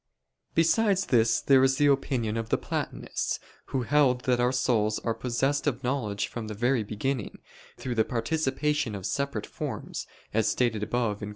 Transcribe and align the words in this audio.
Besides 0.55 1.05
this, 1.05 1.41
there 1.41 1.63
is 1.63 1.75
the 1.77 1.85
opinion 1.85 2.35
of 2.35 2.49
the 2.49 2.57
Platonists, 2.57 3.39
who 3.67 3.83
held 3.83 4.21
that 4.21 4.39
our 4.39 4.51
souls 4.51 4.97
are 4.97 5.13
possessed 5.13 5.67
of 5.67 5.83
knowledge 5.83 6.25
from 6.27 6.47
the 6.47 6.55
very 6.55 6.81
beginning, 6.81 7.37
through 7.77 7.93
the 7.93 8.03
participation 8.03 8.95
of 8.95 9.05
separate 9.05 9.45
forms, 9.45 10.07
as 10.33 10.49
stated 10.49 10.81
above 10.81 11.19
(Q. 11.19 11.29